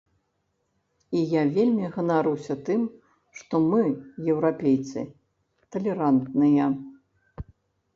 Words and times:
І 1.19 1.21
я 1.33 1.43
вельмі 1.57 1.85
ганаруся 1.97 2.57
тым, 2.71 2.81
што 3.43 3.55
мы, 3.69 3.83
еўрапейцы, 4.37 5.09
талерантныя. 5.77 6.65